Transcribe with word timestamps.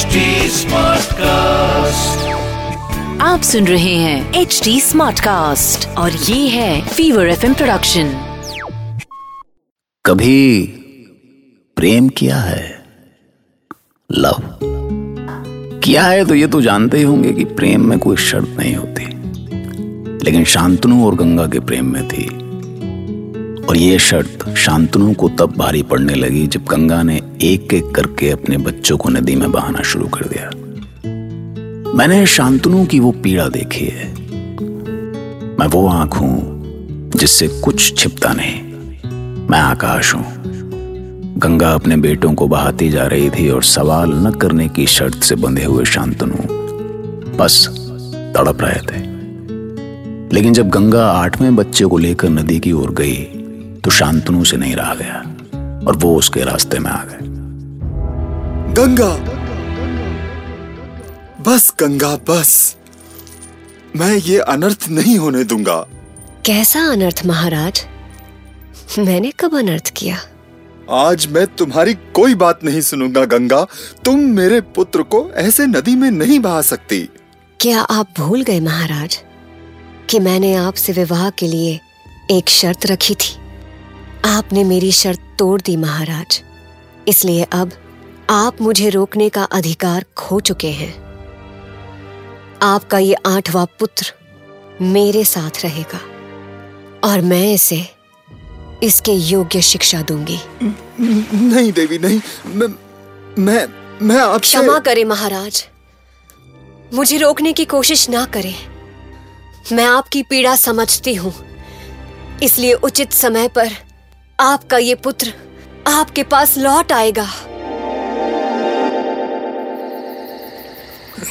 HD 0.00 0.06
cast 1.12 2.28
आप 3.20 3.40
सुन 3.42 3.66
रहे 3.66 3.94
हैं 3.94 4.34
एच 4.34 4.60
डी 4.64 4.80
स्मार्ट 4.80 5.20
कास्ट 5.20 5.88
और 5.88 6.12
ये 6.12 6.48
है 6.48 6.88
फीवर 6.88 7.28
एफ़ 7.28 7.52
प्रोडक्शन 7.52 8.36
कभी 10.06 10.66
प्रेम 11.76 12.08
किया 12.08 12.36
है? 12.36 12.84
लव 14.12 14.42
किया 15.84 16.02
है 16.02 16.24
तो 16.24 16.34
ये 16.34 16.46
तो 16.46 16.60
जानते 16.60 16.96
ही 16.96 17.02
होंगे 17.02 17.32
कि 17.32 17.44
प्रेम 17.44 17.88
में 17.88 17.98
कोई 17.98 18.16
शर्त 18.16 18.48
नहीं 18.48 18.76
होती। 18.76 19.06
लेकिन 20.24 20.44
शांतनु 20.44 21.06
और 21.06 21.14
गंगा 21.14 21.46
के 21.46 21.60
प्रेम 21.60 21.92
में 21.92 22.08
थी। 22.08 22.39
और 23.70 23.76
ये 23.76 23.98
शर्त 23.98 24.54
शांतनु 24.56 25.14
को 25.14 25.28
तब 25.28 25.54
भारी 25.56 25.82
पड़ने 25.82 26.14
लगी 26.14 26.46
जब 26.46 26.64
गंगा 26.64 27.02
ने 27.02 27.22
एक 27.42 27.74
एक 27.74 27.90
करके 27.90 28.30
अपने 28.30 28.56
बच्चों 28.56 28.98
को 28.98 29.08
नदी 29.08 29.36
में 29.36 29.52
बहाना 29.52 29.82
शुरू 29.82 30.08
कर 30.08 30.24
दिया। 30.24 30.50
मैंने 31.94 32.26
शांतनु 32.26 32.86
की 32.86 33.00
वो 33.00 33.12
पीड़ा 33.12 33.48
देखी 33.48 33.84
है। 33.84 34.14
मैं 35.60 35.66
वो 35.66 35.88
आँख 35.88 36.14
हूँ 36.14 36.62
जिससे 37.16 37.48
कुछ 37.48 37.96
छिपता 37.96 38.32
नहीं। 38.32 38.62
मैं 39.48 39.60
आकाश 39.60 40.14
हूँ। 40.14 40.24
गंगा 41.38 41.72
अपने 41.72 41.96
बेटों 41.96 42.34
को 42.34 42.48
बहाती 42.48 42.90
जा 42.90 43.06
रही 43.06 43.30
थी 43.30 43.50
और 43.50 43.62
सवाल 43.62 44.10
न 44.12 44.30
करने 44.30 44.68
की 44.68 44.86
शर्त 44.86 45.22
से 45.22 45.34
बंधे 45.34 45.64
हुए 45.64 45.84
शांतनु 45.84 46.36
बस 47.36 47.68
तड़प 48.36 48.58
रहे 48.60 48.80
थे। 48.80 49.10
लेकिन 50.32 50.52
जब 50.52 50.68
गंगा 50.68 51.10
आठवें 51.10 51.56
बच्चे 51.56 51.84
को 51.84 51.98
लेकर 51.98 52.28
नदी 52.28 52.58
की 52.58 52.72
ओर 52.72 52.94
गई 52.94 53.39
तो 53.84 53.90
शांतनु 53.90 54.44
से 54.44 54.56
नहीं 54.56 54.76
रहा 54.76 54.94
गया 54.94 55.18
और 55.86 55.96
वो 55.96 56.16
उसके 56.16 56.40
रास्ते 56.40 56.78
में 56.78 56.90
आ 56.90 57.04
गए। 57.04 57.18
गंगा। 58.72 59.40
बस 61.42 61.74
गंगा 61.80 62.16
बस। 62.16 62.76
मैं 63.96 64.16
ये 64.16 64.38
अनर्थ 64.38 64.88
नहीं 64.88 65.18
होने 65.18 65.44
दूँगा। 65.44 65.86
कैसा 66.46 66.80
अनर्थ 66.80 67.22
महाराज? 67.26 67.86
मैंने 68.98 69.32
कब 69.40 69.58
अनर्थ 69.58 69.92
किया? 69.96 70.18
आज 70.90 71.26
मैं 71.26 71.46
तुम्हारी 71.46 71.94
कोई 71.94 72.34
बात 72.34 72.64
नहीं 72.64 72.80
सुनूँगा 72.80 73.24
गंगा। 73.24 73.66
तुम 74.04 74.20
मेरे 74.20 74.60
पुत्र 74.60 75.02
को 75.02 75.30
ऐसे 75.30 75.66
नदी 75.66 75.94
में 75.96 76.10
नहीं 76.10 76.40
बहा 76.40 76.62
सकती। 76.62 77.08
क्या 77.60 77.80
आप 77.80 78.08
भूल 78.18 78.42
गए 78.42 78.60
महाराज 78.60 79.22
कि 80.10 80.18
मैंने 80.18 80.54
आपसे 80.54 80.92
विवाह 80.92 81.30
के 81.30 81.46
लिए 81.46 81.80
एक 82.30 82.48
शर्त 82.48 82.86
रखी 82.86 83.14
थी? 83.14 83.49
आपने 84.24 84.64
मेरी 84.64 84.90
शर्त 84.92 85.20
तोड़ 85.38 85.60
दी 85.60 85.76
महाराज। 85.76 86.42
इसलिए 87.08 87.44
अब 87.52 87.72
आप 88.30 88.60
मुझे 88.62 88.88
रोकने 88.88 89.28
का 89.28 89.44
अधिकार 89.44 90.04
खो 90.16 90.40
चुके 90.40 90.70
हैं। 90.70 90.92
आपका 92.62 92.98
ये 92.98 93.14
आठवां 93.26 93.64
पुत्र 93.78 94.12
मेरे 94.82 95.24
साथ 95.24 95.64
रहेगा 95.64 96.00
और 97.04 97.20
मैं 97.20 97.52
इसे 97.54 97.84
इसके 98.82 99.12
योग्य 99.12 99.62
शिक्षा 99.62 100.02
दूँगी। 100.02 100.38
नहीं 101.00 101.72
देवी 101.72 101.98
नहीं। 101.98 102.20
मैं 102.46 102.68
मैं 103.38 103.66
मैं 104.02 104.20
आपसे 104.20 104.58
क्षमा 104.58 104.78
करें 104.78 105.04
महाराज। 105.04 105.66
मुझे 106.94 107.16
रोकने 107.16 107.52
की 107.52 107.64
कोशिश 107.64 108.08
ना 108.10 108.24
करें। 108.26 108.54
मैं 109.72 109.84
आपकी 109.84 110.22
पीड़ा 110.22 110.56
समझती 110.56 111.14
हूँ। 111.14 111.34
इसलिए 112.42 112.72
उचित 112.74 113.12
समय 113.12 113.48
पर 113.48 113.70
आपका 114.40 114.76
ये 114.78 114.94
पुत्र 114.94 115.32
आपके 115.86 116.22
पास 116.22 116.56
लौट 116.58 116.92
आएगा। 116.92 117.26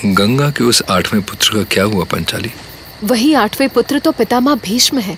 गंगा 0.05 0.49
के 0.49 0.63
उस 0.63 0.81
आठवें 0.89 1.21
पुत्र 1.21 1.55
का 1.55 1.63
क्या 1.63 1.83
हुआ 1.83 2.03
पंचाली? 2.03 2.51
वही 3.03 3.33
आठवें 3.33 3.69
पुत्र 3.69 4.00
तो 4.00 4.11
पितामह 4.11 4.56
भीष्म 4.56 5.00
है। 5.00 5.17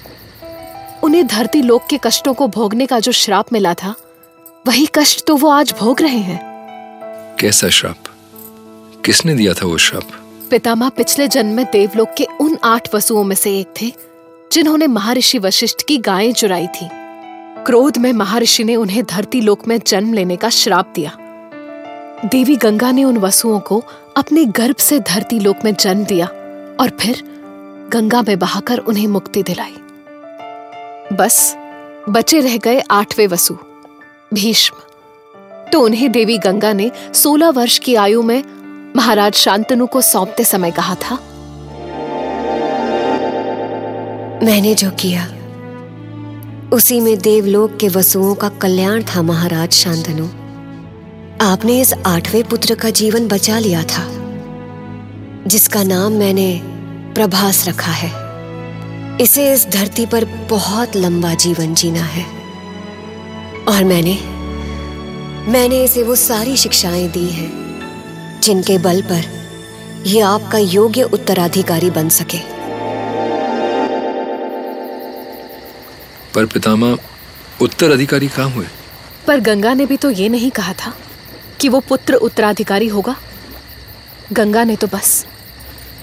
उन्हें 1.04 1.26
धरती 1.28 1.62
लोक 1.62 1.88
के 1.90 2.00
कष्टों 2.04 2.34
को 2.34 2.48
भोगने 2.48 2.86
का 2.86 3.00
जो 3.00 3.12
श्राप 3.12 3.52
मिला 3.54 3.74
था 3.74 3.94
वही 4.68 4.88
कष्ट 4.96 5.26
तो 5.28 5.36
वो 5.36 5.50
आज 5.50 5.74
भोग 5.80 6.02
रहे 6.02 6.20
हैं। 6.20 6.40
कैसा 7.40 7.70
श्राप? 7.70 8.04
किसने 9.06 9.36
दिया 9.36 9.54
था 9.54 9.66
वो 9.66 9.78
श्राप? 9.78 10.12
पितामह 10.50 10.90
पिछले 10.90 11.28
जन्म 11.28 11.56
में 11.56 11.66
देवलोक 11.66 12.14
के 12.18 12.28
उन 12.42 12.58
आठ 12.64 12.94
वसुओं 12.96 13.24
में 13.24 13.36
से 13.36 13.60
एक 13.60 13.74
थे 13.82 13.92
जिन्होंने 14.52 14.88
महर्षि 14.88 15.40
वशिष्ठ 15.40 15.82
की 15.88 15.98
गायें 15.98 16.34
चुराई 16.34 16.68
थी। 16.68 16.90
क्रोध 17.66 17.98
में 17.98 18.12
महर्षि 18.14 18.64
ने 18.64 18.76
उन्हें 18.76 19.04
धरती 19.06 19.40
लोक 19.42 19.68
में 19.68 19.80
जन्म 19.88 20.14
लेने 20.14 20.36
का 20.36 20.50
श्राप 20.50 20.92
दिया। 20.96 21.12
देवी 22.26 22.56
गंगा 22.56 22.92
ने 22.92 23.04
उन 23.04 23.18
वसुओं 23.18 23.60
को 23.60 23.84
अपने 24.18 24.46
गर्भ 24.58 24.76
से 24.76 25.00
धरती 25.00 25.40
लोक 25.40 25.64
में 25.66 25.74
जन्म 25.74 26.04
दिया 26.06 26.26
और 26.80 26.92
फिर 27.00 27.22
गंगा 27.94 28.22
में 28.22 28.38
बहाकर 28.40 28.78
उन्हें 28.78 29.08
मुक्ति 29.08 29.44
दिलाई। 29.44 29.76
बस, 31.14 31.54
बचे 32.10 32.40
रह 32.42 32.58
गए 32.58 32.80
आठवें 32.92 33.28
वसु, 33.28 33.58
भीष्म। 34.34 34.76
तो 35.72 35.82
उन्हें 35.82 36.12
देवी 36.12 36.38
गंगा 36.38 36.72
ने 36.74 36.90
सोलह 37.14 37.50
वर्ष 37.50 37.78
की 37.80 37.96
आयु 37.96 38.22
में 38.22 38.44
महाराज 38.96 39.34
शांतनु 39.34 39.88
को 39.88 40.02
सौंपते 40.02 40.44
समय 40.44 40.72
कहा 40.72 40.96
था, 40.96 41.16
मैंने 44.44 44.74
जो 44.76 44.90
किया 44.92 45.28
उसी 46.74 47.00
में 47.00 47.20
देवलोक 47.20 47.78
के 47.78 47.88
वसुओं 47.88 48.36
का 48.36 48.50
कल्याण 48.50 49.04
था 49.04 49.22
महाराज 49.22 49.72
शांतनु। 49.72 50.26
आपने 51.42 51.82
इस 51.82 51.94
आठवें 51.94 52.44
पुत्र 52.44 52.76
का 52.76 52.90
जीवन 52.90 53.28
बचा 53.28 53.60
लिया 53.60 53.84
था, 53.84 54.06
जिसका 55.48 55.84
नाम 55.84 56.12
मैंने 56.12 56.62
प्रभास 57.16 57.68
रखा 57.68 57.92
है। 57.92 58.12
इसे 59.22 59.54
इस 59.54 59.68
धरती 59.68 60.06
पर 60.06 60.26
बहुत 60.26 60.96
लंबा 60.96 61.34
जीवन 61.34 61.74
जीना 61.74 62.04
है। 62.04 62.26
और 63.68 63.84
मैंने 63.84 64.18
मैंने 65.52 65.84
इसे 65.84 66.04
वो 66.04 66.16
सारी 66.16 66.58
शिक्षाएँ 66.58 67.08
दी 67.08 67.28
हैं, 67.28 67.52
जिनके 68.42 68.78
बल 68.78 69.02
पर 69.02 69.24
यह 70.08 70.28
आपका 70.28 70.58
योग्य 70.58 71.04
उत्तराधिकारी 71.04 71.90
बन 71.90 72.10
सके। 72.10 72.51
पर 76.36 76.46
पितामह 76.46 76.98
उत्तराधिकारी 77.62 78.28
कहाँ 78.28 78.50
हुए? 78.50 78.66
पर 79.28 79.40
गंगा 79.40 79.74
ने 79.74 79.86
भी 79.86 79.98
तो 79.98 80.10
ये 80.10 80.30
नहीं 80.30 80.52
कहा 80.52 80.74
था 80.74 80.94
कि 81.60 81.70
वो 81.70 81.80
पुत्र 81.80 82.14
उत्तराधिकारी 82.14 82.88
होगा। 82.88 83.16
गंगा 84.34 84.64
ने 84.64 84.76
तो 84.76 84.88
बस 84.88 85.26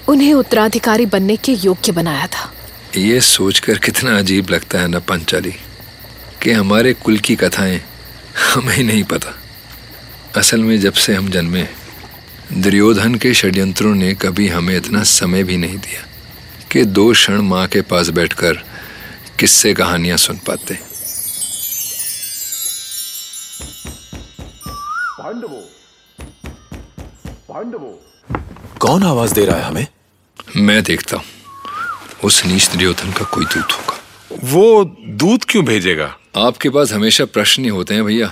उन्हें 0.07 0.33
उत्तराधिकारी 0.33 1.05
बनने 1.05 1.35
के 1.35 1.53
योग्य 1.53 1.91
बनाया 1.91 2.27
था। 2.27 2.51
ये 2.97 3.19
सोचकर 3.21 3.77
कितना 3.77 4.17
अजीब 4.17 4.49
लगता 4.49 4.79
है 4.79 4.87
ना 4.87 4.99
पंचाली 4.99 5.53
कि 6.41 6.51
हमारे 6.51 6.93
कुल 6.93 7.17
की 7.17 7.35
कथाएँ 7.35 7.81
हमें 8.53 8.83
नहीं 8.83 9.03
पता। 9.03 9.35
असल 10.37 10.63
में 10.63 10.79
जब 10.79 10.93
से 10.93 11.15
हम 11.15 11.29
जन्मे 11.29 11.67
दुर्योधन 12.53 13.15
के 13.15 13.33
षड्यंत्रों 13.33 13.93
ने 13.95 14.13
कभी 14.13 14.47
हमें 14.47 14.75
इतना 14.77 15.03
समय 15.03 15.43
भी 15.43 15.57
नहीं 15.57 15.77
दिया 15.77 16.05
कि 16.71 16.83
दो 16.85 17.11
क्षण 17.13 17.41
माँ 17.41 17.67
के 17.67 17.81
पास 17.81 18.09
बैठकर 18.09 18.63
किस्से 19.39 19.73
कहानियाँ 19.73 20.17
सुन 20.17 20.37
पाते? 20.37 20.79
कौन 28.79 29.03
आवाज़ 29.03 29.33
दे 29.33 29.45
रहा 29.45 29.57
है 29.57 29.63
हमें? 29.63 29.87
मैं 30.57 30.83
देखता 30.83 31.17
हूँ। 31.17 31.25
उस 32.23 32.45
नीच 32.45 32.67
दुर्योधन 32.67 33.11
का 33.11 33.25
कोई 33.25 33.45
दूत 33.45 33.71
होगा। 33.71 33.99
वो 34.43 34.85
दूध 35.07 35.45
क्यों 35.49 35.65
भेजेगा? 35.65 36.17
आपके 36.37 36.69
पास 36.69 36.91
हमेशा 36.91 37.25
प्रश्न 37.25 37.63
ही 37.63 37.69
होते 37.69 37.93
हैं 37.93 38.05
भैया। 38.05 38.27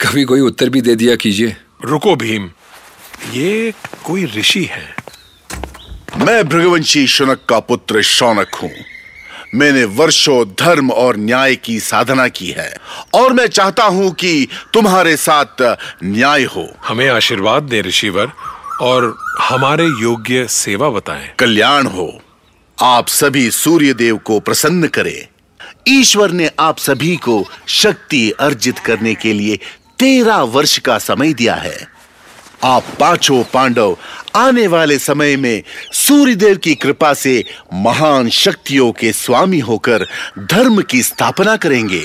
कभी 0.00 0.24
कोई 0.24 0.40
उत्तर 0.40 0.68
भी 0.68 0.80
दे 0.80 0.94
दिया 0.94 1.16
कीजिए। 1.16 1.56
रुको 1.84 2.16
भीम। 2.16 2.50
ये 3.32 3.74
कोई 4.04 4.24
ऋषि 4.24 4.64
है। 4.64 4.96
मैं 6.16 6.48
भृगवंशी 6.48 7.06
शुनक 7.06 7.46
का 7.48 7.60
पुत्र 7.60 8.02
शौनक 8.02 8.54
हूँ। 8.54 8.70
मैंने 9.54 9.84
वर्षों 9.84 10.44
धर्म 10.60 10.90
और 10.90 11.16
न्याय 11.16 11.56
की 11.56 11.80
साधना 11.80 12.28
की 12.28 12.50
है। 12.50 12.74
और 13.14 13.32
मैं 13.32 13.46
चाहता 13.46 13.84
हूँ 13.84 14.12
कि 14.12 14.48
तुम्हारे 14.72 15.16
साथ 15.16 15.76
न्याय 16.04 16.42
हो। 16.42 16.74
हमें 16.86 17.08
आशीर्वाद 17.08 17.62
दे 17.62 17.80
ऋषिवर 17.80 18.32
और 18.80 19.18
हमारे 19.40 19.84
योग्य 19.84 20.46
सेवा 20.48 20.90
बताएँ। 20.90 21.30
कल्याण 21.38 21.86
हो। 21.86 22.20
आप 22.82 23.08
सभी 23.08 23.50
सूर्य 23.50 23.94
देव 23.94 24.16
को 24.16 24.40
प्रसन्न 24.40 24.86
करें। 24.86 25.26
ईश्वर 25.88 26.30
ने 26.30 26.50
आप 26.60 26.78
सभी 26.78 27.16
को 27.16 27.48
शक्ति 27.68 28.30
अर्जित 28.30 28.78
करने 28.78 29.14
के 29.14 29.32
लिए 29.32 29.58
तेरह 29.98 30.36
वर्ष 30.36 30.78
का 30.78 30.98
समय 30.98 31.32
दिया 31.32 31.54
है। 31.54 31.99
आप 32.64 32.84
पाँचों 33.00 33.44
पांडव 33.44 33.98
आने 34.36 34.66
वाले 34.66 34.98
समय 34.98 35.36
में 35.36 35.62
सूर्यदेव 35.92 36.56
की 36.56 36.74
कृपा 36.74 37.14
से 37.14 37.44
महान 37.74 38.28
शक्तियों 38.28 38.92
के 38.92 39.12
स्वामी 39.12 39.58
होकर 39.58 40.06
धर्म 40.38 40.82
की 40.82 41.02
स्थापना 41.02 41.56
करेंगे। 41.56 42.04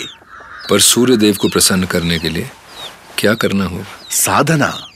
पर 0.70 0.80
सूर्य 0.80 1.18
देव 1.18 1.36
को 1.36 1.48
प्रसन्न 1.48 1.84
करने 1.84 2.20
के 2.20 2.30
लिए 2.30 2.50
क्या 3.18 3.34
करना 3.34 3.66
होगा? 3.66 3.86
साधना। 4.10 4.88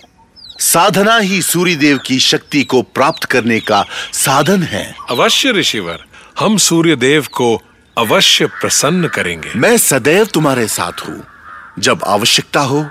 साधना 0.60 1.18
ही 1.18 1.42
सूर्यदेव 1.42 1.98
की 1.98 2.20
शक्ति 2.20 2.64
को 2.64 2.82
प्राप्त 2.82 3.24
करने 3.24 3.60
का 3.60 3.86
साधन 4.14 4.64
है। 4.64 4.96
अवश्य 5.10 5.52
ऋषिवर 5.52 6.00
हम 6.40 6.58
सूर्य 6.58 6.96
देव 6.96 7.26
को 7.32 7.62
अवश्य 7.98 8.46
प्रसन्न 8.46 9.08
करेंगे। 9.08 9.52
मैं 9.56 9.78
सदैव 9.78 10.26
तुम्हारे 10.26 10.68
साथ 10.68 11.08
हूँ। 11.08 11.26
जब 11.80 12.00
आवश्यकता 12.08 12.60
हो 12.60 12.90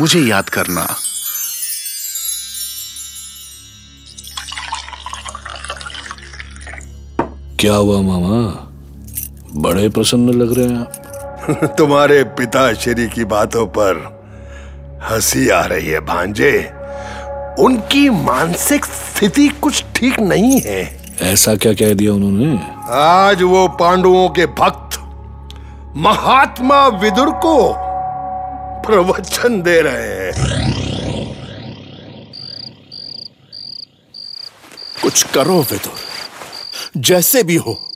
मुझे 0.00 0.20
याद 0.20 0.48
करना। 0.48 0.96
क्या 7.60 7.74
हुआ 7.74 8.00
मामा? 8.00 8.68
बड़े 9.52 9.88
प्रसन्न 9.88 10.30
लग 10.30 10.58
रहे 10.58 10.68
हैं 10.68 10.78
आप। 10.78 11.74
तुम्हारे 11.78 12.24
पिता 12.24 12.72
श्री 12.74 13.08
की 13.08 13.24
बातों 13.24 13.66
पर 13.66 14.20
हँसी 15.10 15.48
आ 15.48 15.60
रही 15.60 15.86
है 15.86 16.00
भांजे। 16.00 16.70
उनकी 17.62 18.10
मानसिक 18.10 18.84
स्थिति 18.84 19.48
कुछ 19.48 19.84
ठीक 19.94 20.20
नहीं 20.20 20.60
है। 20.60 21.12
ऐसा 21.22 21.54
क्या 21.54 21.72
कह 21.72 21.94
दिया 21.94 22.12
उन्होंने? 22.12 22.60
आज 22.88 23.42
वो 23.42 23.68
पांडवों 23.68 24.28
के 24.28 24.46
भक्त 24.46 24.98
महात्मा 25.96 26.86
विदुर 26.86 27.30
को 27.30 27.74
प्रवचन 28.86 29.62
दे 29.62 29.80
रहे 29.80 30.30
हैं। 30.30 30.32
कुछ 35.02 35.22
करो 35.22 35.60
विदुर। 35.60 36.08
जैसे 36.96 37.42
भी 37.42 37.56
हो। 37.56 37.90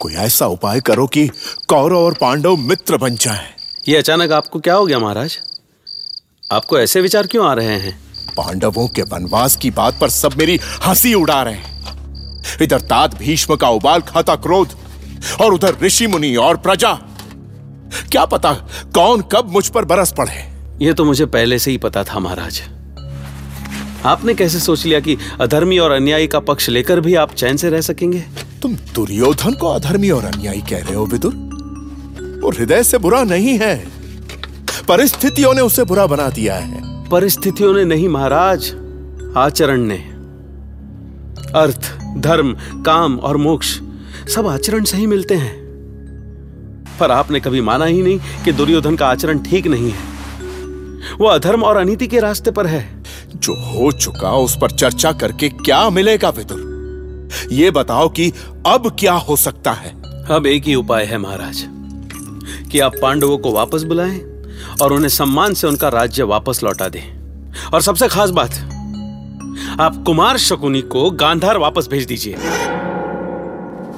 कोई 0.00 0.14
ऐसा 0.14 0.46
उपाय 0.46 0.80
करो 0.80 1.06
कि 1.06 1.28
कौरव 1.68 1.96
और 1.96 2.14
पांडव 2.14 2.56
मित्र 2.56 2.96
बन 2.96 3.16
जाएँ। 3.16 3.46
ये 3.88 3.96
अचानक 3.96 4.32
आपको 4.32 4.60
क्या 4.60 4.74
हो 4.74 4.86
गया 4.86 4.98
महाराज? 4.98 5.38
आपको 6.52 6.78
ऐसे 6.78 7.00
विचार 7.00 7.26
क्यों 7.26 7.46
आ 7.46 7.52
रहे 7.52 7.78
हैं? 7.78 7.98
पांडवों 8.36 8.88
के 8.88 9.02
वनवास 9.02 9.56
की 9.56 9.70
बात 9.70 9.98
पर 10.00 10.10
सब 10.10 10.34
मेरी 10.38 10.60
हँसी 10.84 11.14
उड़ा 11.14 11.42
रहे 11.42 11.54
हैं। 11.54 11.76
इधर 12.62 12.80
तात 12.80 13.14
भीष्म 13.14 13.56
का 13.56 13.68
उबाल 13.68 14.00
खाता 14.00 14.36
क्रोध 14.36 14.76
और 15.40 15.54
उधर 15.54 15.76
ऋषि 15.82 16.06
मुनि 16.06 16.36
और 16.36 16.56
प्रजा। 16.56 16.92
क्या 18.12 18.24
पता 18.24 18.52
कौन 18.94 19.22
कब 19.22 19.48
मुझ 19.48 19.68
पर 19.68 19.84
बरस 19.84 20.14
पड़े। 20.18 20.52
यह 20.84 20.92
तो 20.92 21.04
मुझे 21.04 21.26
पहले 21.26 21.58
से 21.58 21.70
ही 21.70 21.78
पता 21.78 22.04
था 22.04 22.18
महाराज। 22.18 22.62
आपने 24.04 24.34
कैसे 24.34 24.58
सोच 24.58 24.86
लिया 24.86 25.00
कि 25.00 25.16
अधर्मी 25.40 25.78
और 25.78 25.90
अन्यायी 25.90 26.26
का 26.26 26.40
पक्ष 26.40 26.68
लेकर 26.68 27.00
भी 27.00 27.14
आप 27.14 27.32
चैन 27.32 27.56
से 27.56 27.70
रह 27.70 27.80
सकेंगे? 27.80 28.24
तुम 28.62 28.74
दुर्योधन 28.94 29.52
को 29.52 29.66
अधर्मी 29.68 30.10
और 30.10 30.24
अन्यायी 30.24 30.60
कह 30.60 30.78
रहे 30.78 30.94
हो 30.94 31.06
विदुर? 31.06 31.34
वो 32.42 32.50
हृदय 32.50 32.82
से 32.82 32.98
बुरा 32.98 33.22
नहीं 33.22 33.58
है। 33.58 33.88
परिस्थितियों 34.88 35.54
ने 35.54 35.60
उसे 35.60 35.84
बुरा 35.84 36.06
बना 36.06 36.28
दिया 36.28 36.54
है। 36.54 37.08
परिस्थितियों 37.08 37.74
ने 37.74 37.84
नहीं 37.84 38.08
महाराज। 38.08 38.74
आचरण 39.36 39.80
ने। 39.80 39.96
अर्थ 41.54 41.98
धर्म 42.18 42.56
काम 42.82 43.18
और 43.18 43.36
मोक्ष 43.36 43.80
सब 44.34 44.46
आचरण 44.46 44.84
से 44.84 44.96
ही 44.96 45.06
मिलते 45.06 45.34
हैं। 45.34 45.66
पर 47.00 47.10
आपने 47.10 47.40
कभी 47.40 47.60
माना 47.60 47.84
ही 47.84 48.02
नहीं 48.02 48.20
कि 48.44 48.52
दुर्योधन 48.52 48.96
का 48.96 49.06
आचरण 49.06 49.38
ठीक 49.38 49.66
नहीं 49.66 49.90
है। 49.90 50.16
वो 51.18 51.26
अधर्म 51.26 51.62
और 51.62 51.76
अनीति 51.76 52.06
के 52.06 52.20
रास्ते 52.20 52.50
पर 52.50 52.66
है। 52.66 52.95
जो 53.36 53.54
हो 53.54 53.92
चुका 53.92 54.32
उस 54.34 54.56
पर 54.60 54.70
चर्चा 54.70 55.12
करके 55.12 55.48
क्या 55.48 55.90
मिलेगा 55.90 56.30
विदुर? 56.30 57.28
ये 57.52 57.70
बताओ 57.70 58.08
कि 58.08 58.32
अब 58.66 58.96
क्या 59.00 59.12
हो 59.12 59.36
सकता 59.36 59.72
है? 59.72 59.90
अब 60.30 60.46
एक 60.46 60.64
ही 60.64 60.74
उपाय 60.74 61.04
है 61.04 61.18
महाराज 61.18 61.64
कि 62.72 62.80
आप 62.80 62.92
पांडवों 63.02 63.38
को 63.38 63.52
वापस 63.52 63.82
बुलाएँ 63.82 64.18
और 64.82 64.92
उन्हें 64.92 65.08
सम्मान 65.08 65.54
से 65.54 65.66
उनका 65.66 65.88
राज्य 65.88 66.22
वापस 66.22 66.62
लौटा 66.62 66.88
दें। 66.88 67.16
और 67.72 67.82
सबसे 67.82 68.08
खास 68.08 68.30
बात 68.30 68.50
आप 69.80 70.02
कुमार 70.06 70.38
शकुनी 70.38 70.80
को 70.80 71.10
गांधार 71.10 71.58
वापस 71.58 71.88
भेज 71.88 72.04
दीजिए। 72.04 72.36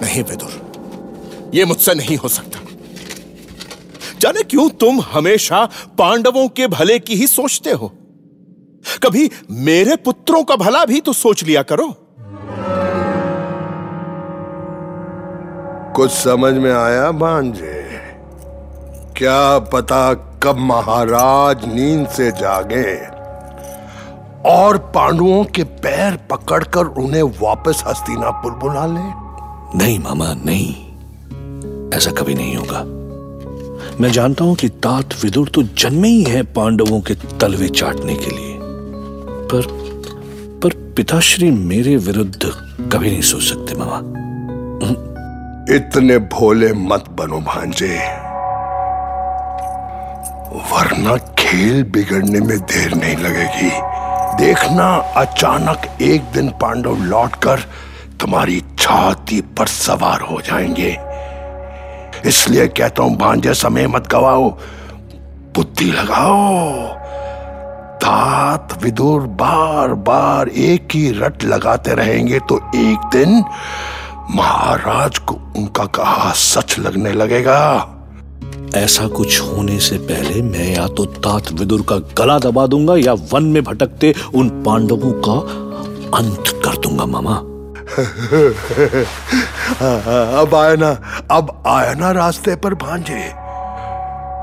नहीं 0.01 0.23
विदुर 0.23 1.51
यह 1.55 1.67
मुझसे 1.67 1.95
नहीं 1.95 2.17
हो 2.17 2.29
सकता। 2.29 2.61
जाने 4.21 4.43
क्यों 4.43 4.71
तुम 4.71 5.01
हमेशा 5.01 5.69
पांडवों 5.99 6.49
के 6.49 6.67
भले 6.67 6.99
की 6.99 7.15
ही 7.15 7.27
सोचते 7.27 7.71
हो? 7.71 7.98
कभी 8.99 9.31
मेरे 9.51 9.97
पुत्रों 9.97 10.43
का 10.45 10.57
भला 10.57 10.85
भी 10.85 11.01
तो 11.01 11.13
सोच 11.13 11.45
लिया 11.45 11.63
करो। 11.63 11.89
कुछ 15.97 16.11
समझ 16.11 16.53
में 16.55 16.73
आया 16.73 17.11
भांजे? 17.11 17.77
क्या 19.17 19.59
पता 19.59 20.13
कब 20.43 20.57
महाराज 20.59 21.65
नींद 21.67 22.07
से 22.09 22.31
जागे 22.31 22.97
और 24.51 24.79
पांडुओं 24.95 25.45
के 25.45 25.65
पैर 25.65 26.19
पकड़कर 26.31 26.87
उन्हें 27.03 27.23
वापस 27.41 27.83
हस्तिनापुर 27.87 28.53
बुला 28.53 28.87
ले? 28.87 29.09
नहीं 29.79 29.99
मामा 29.99 30.33
नहीं। 30.45 30.71
ऐसा 31.97 32.11
कभी 32.11 32.35
नहीं 32.35 32.57
होगा। 32.57 32.85
मैं 34.01 34.11
जानता 34.13 34.45
हूँ 34.45 34.55
कि 34.55 34.69
तात 34.69 35.15
विदुर 35.25 35.49
तो 35.49 35.63
जन्मे 35.63 36.09
ही 36.09 36.23
है 36.23 36.43
पांडवों 36.53 37.01
के 37.01 37.15
तलवे 37.15 37.69
चाटने 37.69 38.15
के 38.15 38.31
लिए। 38.31 38.48
पर 39.55 39.89
पर 40.63 40.93
पिताश्री 40.97 41.51
मेरे 41.51 41.97
विरुद्ध 41.97 42.41
कभी 42.93 43.11
नहीं 43.11 43.21
सोच 43.21 43.43
सकते, 43.43 43.75
मामा। 43.75 43.99
इतने 45.77 46.19
भोले 46.19 46.73
मत 46.73 47.05
बनो 47.11 47.41
भांजे। 47.41 47.99
वरना 50.73 51.17
खेल 51.17 51.85
बिगड़ने 51.85 52.41
में 52.41 52.59
देर 52.59 52.95
नहीं 52.95 53.17
लगेगी। 53.17 53.71
देखना, 54.45 54.97
अचानक 54.97 56.03
एक 56.03 56.23
दिन 56.23 56.49
पांडव 56.49 56.97
लौटकर 56.97 57.61
तुम्हारी 58.21 58.65
छाती 58.79 59.41
पर 59.41 59.67
सवार 59.67 60.21
हो 60.21 60.41
जाएँगे। 60.41 60.99
इसलिए 62.29 62.69
कहता 62.69 63.03
हूँ, 63.03 63.17
भांजे, 63.17 63.55
समय 63.55 63.87
मत 63.87 64.09
गवाओ। 64.13 64.51
बुद्धि 65.55 65.85
लगाओ। 65.85 66.98
तात 68.03 68.79
विदुर 68.83 69.21
बार 69.41 69.93
बार 70.09 70.49
एक 70.49 70.89
ही 70.95 71.11
रट 71.11 71.45
लगाते 71.45 71.95
रहेंगे 71.95 72.39
तो 72.49 72.57
एक 72.75 73.09
दिन 73.13 73.45
महाराज 74.37 75.19
को 75.19 75.35
उनका 75.57 75.85
कहा 75.85 76.33
सच 76.33 76.79
लगने 76.79 77.13
लगेगा। 77.13 77.61
ऐसा 78.75 79.07
कुछ 79.09 79.41
होने 79.41 79.79
से 79.81 79.99
पहले 79.99 80.43
मैं 80.43 80.69
या 80.77 80.87
तो 80.87 81.05
तात 81.05 81.53
विदुर 81.53 81.83
का 81.83 81.97
गला 82.19 82.39
दबा 82.39 82.67
दूँगा 82.67 82.97
या 82.97 83.13
वन 83.33 83.45
में 83.45 83.63
भटकते 83.65 84.15
उन 84.35 84.49
पांडवों 84.65 85.13
का 85.29 85.39
अंत 86.19 86.45
कर 86.65 86.77
दूँगा 86.77 87.07
मामा। 87.07 87.37
अब 90.41 90.55
आया 90.55 90.75
ना 90.75 90.91
अब 91.31 91.63
आया 91.67 91.95
ना 91.95 92.11
रास्ते 92.13 92.57
पर 92.57 92.75
भांजे। 92.75 93.23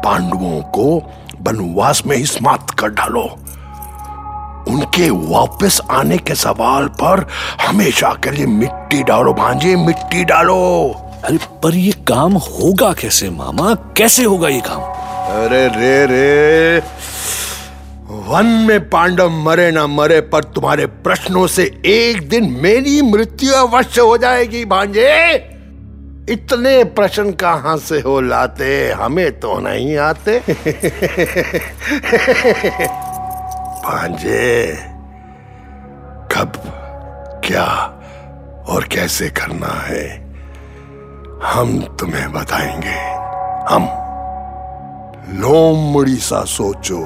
पांडवों 0.05 0.61
को 0.75 0.87
वनवास 1.47 2.03
में 2.05 2.17
ही 2.17 2.25
समाप्त 2.25 2.79
कर 2.79 2.89
डालो। 2.89 3.39
उनके 4.67 5.09
वापस 5.09 5.81
आने 5.91 6.17
के 6.17 6.35
सवाल 6.35 6.87
पर 6.87 7.27
हमेशा 7.61 8.09
के 8.23 8.31
लिए 8.31 8.45
मिट्टी 8.45 9.03
डालो 9.03 9.33
भांजे 9.33 9.75
मिट्टी 9.75 10.23
डालो। 10.23 10.95
अरे 11.23 11.37
पर 11.63 11.75
ये 11.75 11.91
काम 11.91 12.33
होगा 12.33 12.93
कैसे 12.93 13.29
मामा? 13.29 13.73
कैसे 13.73 14.23
होगा 14.23 14.47
ये 14.47 14.61
काम? 14.61 14.81
अरे 15.43 15.67
रे 15.67 16.05
रे। 16.05 16.79
वन 18.09 18.45
में 18.45 18.89
पांडव 18.89 19.29
मरे 19.29 19.71
ना 19.71 19.87
मरे 19.87 20.21
पर 20.21 20.43
तुम्हारे 20.43 20.85
प्रश्नों 20.85 21.47
से 21.47 21.63
एक 21.85 22.29
दिन 22.29 22.57
मेरी 22.61 23.01
मृत्यु 23.01 23.53
अवश्य 23.53 24.01
हो 24.01 24.17
जाएगी 24.17 24.65
भांजे। 24.65 25.35
इतने 26.29 26.83
प्रश्न 26.83 27.31
कहाँ 27.31 27.77
से 27.77 27.99
हो 28.01 28.19
लाते? 28.21 28.91
हमें 28.91 29.39
तो 29.39 29.59
नहीं 29.59 29.97
आते। 29.97 30.39
भांजे 33.85 34.73
कब, 36.31 36.51
क्या 37.45 37.65
और 38.67 38.87
कैसे 38.91 39.29
करना 39.29 39.73
है? 39.81 40.05
हम 41.43 41.81
तुम्हें 41.99 42.31
बताएँगे। 42.33 42.97
हम 43.69 43.83
लोमड़ी 45.41 46.17
सा 46.17 46.43
सोचो 46.45 47.03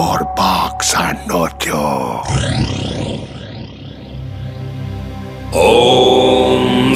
और 0.00 0.22
बाग 0.40 0.82
सा 0.82 1.10
नोत्यो 1.12 1.84
ॐ 5.54 6.03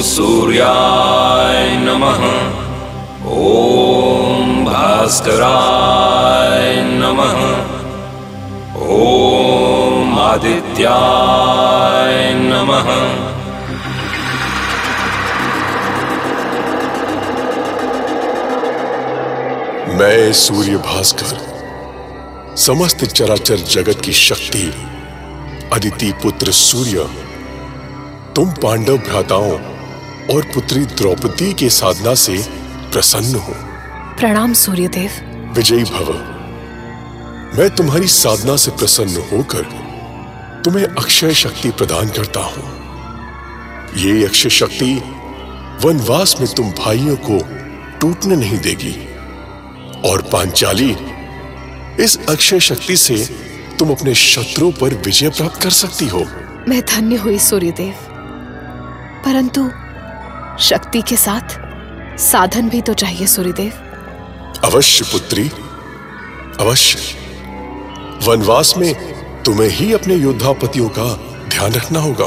सूर्याय 0.01 1.77
नमः। 1.77 2.49
ॐ 3.29 4.65
भास्कराय 4.65 6.83
नमः। 6.83 7.65
ॐ 8.85 10.19
आदित्याय 10.19 12.33
नमः। 12.33 13.19
मैं 19.99 20.33
सूर्य 20.33 20.77
भास्कर, 20.77 21.37
समस्त 22.57 23.05
चराचर 23.05 23.55
जगत 23.55 24.01
की 24.01 24.13
शक्ति, 24.13 24.73
अदिति 25.73 26.11
पुत्र 26.11 26.51
सूर्य, 26.51 27.09
तुम 28.35 28.51
पांडव 28.51 28.97
भ्राताओं 28.97 29.78
और 30.33 30.41
पुत्री 30.41 30.85
द्रौपदी 30.85 31.53
के 31.53 31.69
साधना 31.69 32.15
से 32.15 32.45
प्रसन्न 32.91 33.35
हो। 33.35 33.53
प्रणाम 34.19 34.53
सूर्यदेव। 34.53 35.11
विजयी 35.55 35.83
भव। 35.83 36.13
मैं 37.57 37.75
तुम्हारी 37.75 38.07
साधना 38.07 38.55
से 38.55 38.71
प्रसन्न 38.71 39.23
होकर 39.31 39.63
तुम्हें 40.65 40.85
अक्षय 40.85 41.33
शक्ति 41.33 41.71
प्रदान 41.71 42.09
करता 42.09 42.39
हूँ। 42.39 42.79
ये 43.97 44.25
अक्षय 44.25 44.49
शक्ति 44.49 45.01
वनवास 45.85 46.35
में 46.41 46.55
तुम 46.55 46.71
भाइयों 46.71 47.15
को 47.15 47.39
टूटने 47.99 48.35
नहीं 48.35 48.57
देगी। 48.57 49.09
और 50.09 50.21
पांचाली 50.21 50.97
इस 51.99 52.19
अक्षय 52.29 52.59
शक्ति 52.59 52.97
से 52.97 53.17
तुम 53.79 53.91
अपने 53.91 54.15
शत्रुओं 54.15 54.71
पर 54.71 54.93
विजय 54.93 55.29
प्राप्त 55.29 55.61
कर 55.61 55.69
सकती 55.69 56.07
हो। 56.07 56.25
मैं 56.67 56.81
धन्य 56.81 57.15
हुई 57.15 57.39
सूर्यदेव। 57.39 57.93
परंतु 59.25 59.71
शक्ति 60.59 61.01
के 61.01 61.15
साथ 61.15 61.57
साधन 62.19 62.69
भी 62.69 62.81
तो 62.81 62.93
चाहिए, 62.93 63.27
सूर्यदेव। 63.27 63.71
अवश्य, 64.63 65.05
पुत्री, 65.05 65.51
अवश्य। 66.59 66.99
वनवास 68.27 68.73
में 68.77 68.93
तुम्हें 69.43 69.69
ही 69.69 69.93
अपने 69.93 70.15
योद्धापतियों 70.15 70.89
का 70.89 71.03
ध्यान 71.49 71.73
रखना 71.73 71.99
होगा। 71.99 72.25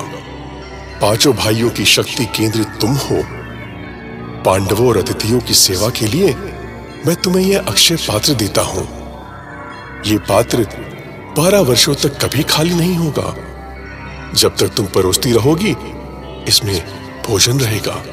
पाँचों 1.00 1.34
भाइयों 1.34 1.70
की 1.70 1.84
शक्ति 1.84 2.24
केंद्रित 2.24 2.66
तुम 2.66 2.94
हो। 2.94 3.22
पांडवों 4.42 4.88
और 4.88 4.98
अतिथियों 4.98 5.40
की 5.40 5.54
सेवा 5.54 5.88
के 5.88 6.06
लिए 6.06 6.34
मैं 7.06 7.16
तुम्हें 7.16 7.46
यह 7.46 7.60
अक्षय 7.60 7.96
पात्र 7.96 8.34
देता 8.34 8.62
हूँ। 8.62 8.88
ये 10.06 10.18
पात्र 10.18 10.66
बारह 11.36 11.60
वर्षों 11.60 11.94
तक 11.94 12.24
कभी 12.24 12.42
खाली 12.42 12.74
नहीं 12.74 12.96
होगा। 12.96 13.36
जब 14.34 14.56
तक 14.56 14.68
तुम 14.68 14.86
परोसती 14.86 15.32
रहोगी, 15.32 15.76
इसमें 16.48 16.84
भोजन 17.26 17.60
रहेगा। 17.60 18.04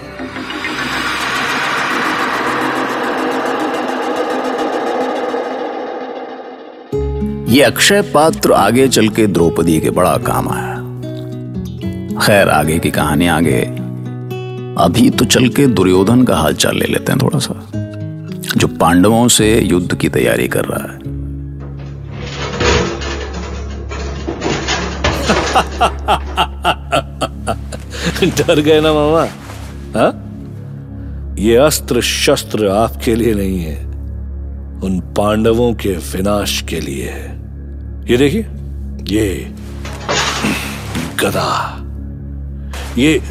ये 7.50 7.63
अक्षय 7.63 8.01
पात्र 8.01 8.51
आगे 8.51 8.88
चल 8.88 9.10
के 9.10 9.27
द्रौपदी 9.27 9.79
के 9.79 9.89
बड़ा 9.89 10.18
काम 10.18 10.50
आया। 10.50 10.75
खैर, 12.20 12.50
आगे 12.50 12.79
की 12.79 12.91
कहानी 12.91 13.27
आगे। 13.27 13.62
अभी 14.84 15.10
तो 15.10 15.25
चल 15.25 15.50
के 15.50 15.68
दुर्योधन 15.68 16.24
का 16.24 16.38
हाल 16.38 16.53
चाल 16.53 16.77
ले 16.77 16.86
लेते 16.86 17.12
हैं 17.12 17.22
थोड़ा 17.22 17.39
सा। 17.39 17.72
जो 18.58 18.68
पांडवों 18.68 19.27
से 19.27 19.62
युद्ध 19.62 19.96
की 19.96 20.10
तैयारी 20.10 20.48
कर 20.48 20.65
रहा 20.65 20.94
है। 20.94 21.00
डर 28.38 28.60
गए 28.60 28.82
ना 28.82 28.94
मामा? 28.94 29.27
हा? 29.96 30.25
ये 31.39 31.56
अस्त्र 31.56 32.01
शस्त्र 32.01 32.68
आपके 32.68 33.15
लिए 33.15 33.34
नहीं 33.34 33.60
है। 33.60 33.89
उन 34.84 35.00
पांडवों 35.00 35.74
के 35.74 35.89
विनाश 35.89 36.62
के 36.62 36.79
लिए 36.79 37.03
है। 37.03 37.38
ये 38.09 38.17
देखिए। 38.17 38.41
ये 39.17 39.51
गदा। 41.19 41.75
ये 42.97 43.21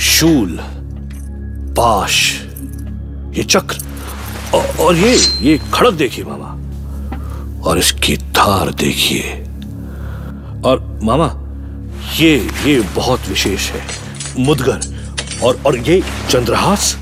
शूल, 0.00 0.60
पाश, 1.76 2.42
ये 3.36 3.42
चक्र। 3.42 3.78
और 4.80 4.96
ये 4.96 5.16
ये 5.40 5.60
खड़क 5.74 5.94
देखिए 5.94 6.24
मामा। 6.24 6.46
और 7.62 7.78
इसकी 7.78 8.16
धार 8.16 8.70
देखिए। 8.70 9.22
और 10.64 11.00
मामा, 11.02 11.36
ये 12.16 12.50
ये 12.64 12.80
बहुत 12.80 13.20
विशेष 13.28 13.70
है। 13.70 13.80
मुदगर। 14.38 14.80
और 15.42 15.60
और 15.66 15.78
ये 15.78 16.02
चंद्रहास। 16.30 16.98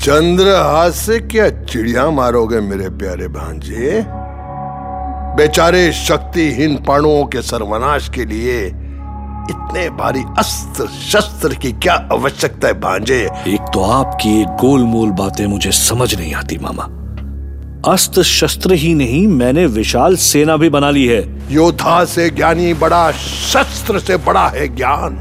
चंद्रहास 0.00 0.94
से 0.94 1.18
क्या 1.20 1.50
चिड़िया 1.50 2.10
मारोगे 2.10 2.60
मेरे 2.60 2.88
प्यारे 2.88 3.28
भांजे? 3.28 4.23
बेचारे 5.36 5.92
शक्तिहीन 5.92 6.76
पाणुओं 6.76 7.24
के 7.24 7.42
सर्वनाश 7.42 8.08
के 8.08 8.24
लिए 8.24 8.66
इतने 9.50 9.88
भारी 9.90 10.22
अस्त्र 10.38 10.86
शस्त्र 10.86 11.54
की 11.54 11.72
क्या 11.72 11.94
आवश्यकता 12.12 12.68
है 12.68 12.74
भांजे? 12.74 13.18
एक 13.46 13.60
तो 13.74 13.80
आपकी 13.82 14.44
गोलमोल 14.44 15.10
बातें 15.10 15.46
मुझे 15.46 15.72
समझ 15.72 16.14
नहीं 16.14 16.34
आती 16.34 16.58
मामा। 16.58 16.84
अस्त्र 17.92 18.22
शस्त्र 18.22 18.72
ही 18.72 18.94
नहीं 18.94 19.26
मैंने 19.26 19.66
विशाल 19.66 20.16
सेना 20.16 20.56
भी 20.56 20.68
बना 20.68 20.90
ली 20.90 21.06
है। 21.06 21.52
योद्धा 21.52 22.04
से 22.04 22.30
ज्ञानी 22.30 22.74
बड़ा 22.74 23.10
शस्त्र 23.12 23.98
से 23.98 24.16
बड़ा 24.16 24.46
है 24.48 24.68
ज्ञान। 24.76 25.18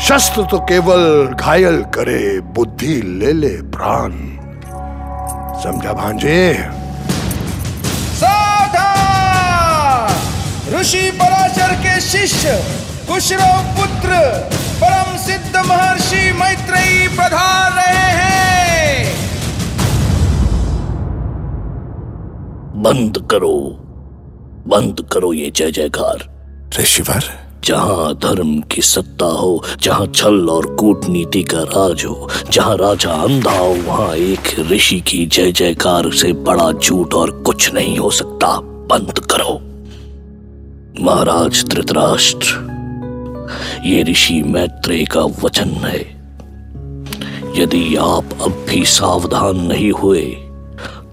शस्त्र 0.00 0.42
तो 0.42 0.58
केवल 0.58 1.26
घायल 1.40 1.82
करे 1.82 2.40
बुद्धि 2.40 3.00
ले 3.02 3.32
ले 3.32 3.56
प्राण। 3.70 4.12
समझा 5.62 5.92
भांजे? 5.92 6.79
ऋषि 10.80 11.10
पराशर 11.10 11.74
के 11.74 12.00
शिष्य 12.00 12.52
कुशरव 13.08 13.64
पुत्र 13.76 14.18
परम 14.82 15.16
सिद्ध 15.16 15.56
महर्षि 15.56 16.32
मैत्रेयी 16.32 17.08
प्रधान 17.08 17.72
रहे 17.72 18.08
हैं। 18.20 19.14
बंद 22.82 23.18
करो। 23.30 23.56
बंद 24.66 25.06
करो 25.12 25.32
ये 25.32 25.50
जय 25.56 25.70
जयकार। 25.70 26.28
ऋषिवर 26.80 27.24
जहाँ 27.64 28.14
धर्म 28.14 28.60
की 28.60 28.82
सत्ता 28.82 29.26
हो 29.26 29.64
जहाँ 29.82 30.06
छल 30.06 30.48
और 30.48 30.74
कूटनीति 30.74 31.42
का 31.42 31.58
राज 31.58 32.04
हो 32.04 32.30
जहाँ 32.50 32.76
राजा 32.76 33.10
अंधा 33.10 33.58
हो 33.58 33.74
वहाँ 33.86 34.14
एक 34.16 34.58
ऋषि 34.58 35.00
की 35.00 35.26
जय 35.26 35.52
जयकार 35.52 36.10
से 36.12 36.32
बड़ा 36.32 36.72
झूठ 36.72 37.14
और 37.14 37.30
कुछ 37.30 37.72
नहीं 37.74 37.98
हो 37.98 38.10
सकता। 38.10 38.60
बंद 38.60 39.18
करो। 39.18 39.69
महाराज 40.98 41.64
धृतराष्ट्र, 41.64 42.70
ये 43.84 44.02
ऋषि 44.02 44.42
मैत्रेय 44.42 45.04
का 45.04 45.20
वचन 45.20 45.68
है। 45.68 46.00
यदि 47.56 47.96
आप 47.96 48.24
अब 48.42 48.66
भी 48.68 48.84
सावधान 48.84 49.56
नहीं 49.56 49.90
हुए 49.92 50.22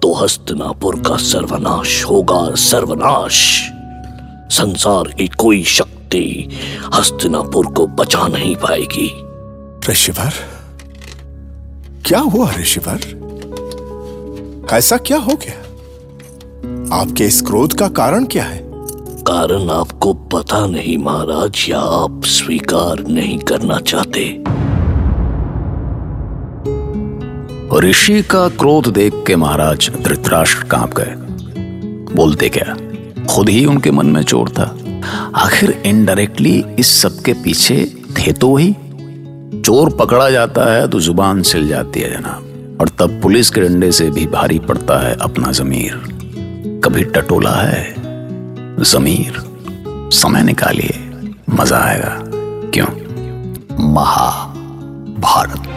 तो 0.01 0.13
हस्तिनापुर 0.13 0.99
का 0.99 1.15
सर्वनाश 1.17 2.03
होगा, 2.03 2.55
सर्वनाश। 2.55 3.69
संसार 4.51 5.13
की 5.13 5.27
कोई 5.27 5.63
शक्ति 5.63 6.49
हस्तिनापुर 6.93 7.65
को 7.67 7.87
बचा 7.87 8.27
नहीं 8.27 8.55
पाएगी। 8.55 9.07
ऋषिवर? 9.91 10.33
क्या 12.05 12.19
हुआ 12.19 12.51
ऋषिवर? 12.59 12.99
ऐसा 14.71 14.97
क्या 14.97 15.17
हो 15.17 15.33
गया? 15.35 15.63
आपके 16.99 17.23
इस 17.23 17.41
क्रोध 17.41 17.73
का 17.73 17.87
कारण 17.87 18.25
क्या 18.25 18.43
है? 18.43 18.66
कारण 19.27 19.69
आपको 19.69 20.13
पता 20.13 20.65
नहीं, 20.67 20.97
महाराज, 20.97 21.65
या 21.69 21.79
आप 21.79 22.21
स्वीकार 22.25 22.99
नहीं 23.07 23.39
करना 23.39 23.79
चाहते। 23.79 24.21
ऋषि 27.87 28.21
का 28.21 28.49
क्रोध 28.49 28.87
देख 28.87 29.13
के 29.27 29.35
महाराज 29.35 29.89
धृतराष्ट्र 30.03 30.67
काँप 30.67 30.93
गए। 30.93 31.13
बोलते 32.15 32.49
क्या, 32.49 32.77
खुद 33.25 33.49
ही 33.49 33.65
उनके 33.65 33.91
मन 33.91 34.05
में 34.05 34.23
चोर 34.23 34.49
था। 34.49 34.77
आखिर 35.35 35.71
इनडायरेक्टली 35.85 36.65
इस 36.79 37.01
सब 37.01 37.21
के 37.21 37.33
पीछे 37.33 37.93
थे 38.19 38.31
तो 38.31 38.47
वही 38.47 38.73
चोर 39.61 39.89
पकड़ा 39.89 40.29
जाता 40.29 40.73
है 40.73 40.87
तो 40.87 40.99
ज़ुबान 40.99 41.41
सिल 41.41 41.67
जाती 41.67 41.99
है, 41.99 42.11
जनाब। 42.11 42.77
और 42.81 42.89
तब 42.89 43.21
पुलिस 43.21 43.49
के 43.49 43.61
डंडे 43.61 43.91
से 43.91 44.09
भी 44.09 44.27
भारी 44.27 44.59
पड़ता 44.59 45.07
है 45.07 45.15
अपना 45.21 45.51
जमीर। 45.51 46.01
कभी 46.85 47.03
टटोला 47.03 47.55
है 47.55 47.96
जमीर 48.79 49.33
समय 50.13 50.43
निकालिए 50.43 51.09
मज़ा 51.49 51.77
आएगा। 51.77 52.21
क्यों? 52.73 52.87
महाभारत। 53.93 55.76